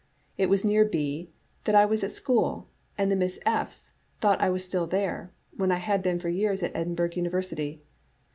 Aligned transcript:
It 0.35 0.49
was 0.49 0.65
near 0.65 0.83
B 0.83 1.29
that 1.65 1.75
I 1.75 1.85
was 1.85 2.03
at 2.03 2.11
school, 2.11 2.67
and 2.97 3.11
the 3.11 3.15
Miss 3.15 3.37
F. 3.45 3.67
*s 3.69 3.91
thought 4.19 4.41
I 4.41 4.49
was 4.49 4.65
still 4.65 4.87
there, 4.87 5.31
when 5.55 5.71
I 5.71 5.77
had 5.77 6.01
been 6.01 6.17
for 6.19 6.29
years 6.29 6.63
at 6.63 6.75
Edinburgh 6.75 7.11
University. 7.13 7.83